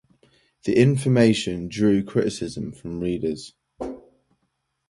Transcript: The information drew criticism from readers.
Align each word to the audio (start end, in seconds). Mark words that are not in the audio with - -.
The 0.63 0.75
information 0.77 1.67
drew 1.67 2.03
criticism 2.03 2.71
from 2.71 2.99
readers. 2.99 3.53